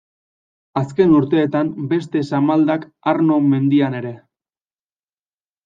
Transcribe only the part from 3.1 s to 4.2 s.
Arno mendian ere.